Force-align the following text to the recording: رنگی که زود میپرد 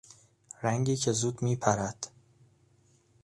رنگی 0.63 0.95
که 0.95 1.11
زود 1.11 1.41
میپرد 1.41 2.11